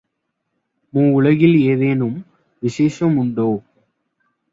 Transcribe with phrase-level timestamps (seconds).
[0.93, 2.15] மூவுலகில் ஏதேனும்
[2.63, 3.47] விசேஷ முண்டோ?